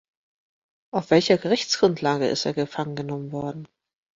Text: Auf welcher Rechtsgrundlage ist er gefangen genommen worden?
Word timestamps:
Auf 0.91 1.11
welcher 1.11 1.43
Rechtsgrundlage 1.43 2.27
ist 2.27 2.45
er 2.47 2.53
gefangen 2.55 2.95
genommen 2.95 3.31
worden? 3.31 3.67